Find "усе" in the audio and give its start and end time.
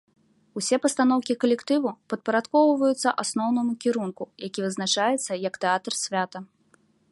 0.59-0.77